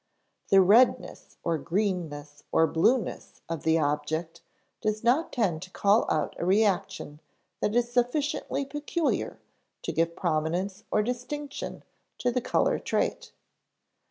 [0.47, 4.41] The redness or greenness or blueness of the object
[4.81, 7.19] does not tend to call out a reaction
[7.59, 9.37] that is sufficiently peculiar
[9.83, 11.83] to give prominence or distinction
[12.17, 13.31] to the color trait.